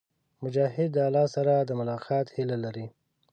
مجاهد 0.43 0.89
د 0.93 0.97
الله 1.07 1.25
سره 1.35 1.53
د 1.59 1.69
ملاقات 1.79 2.25
هيله 2.35 2.57
لري. 2.65 2.85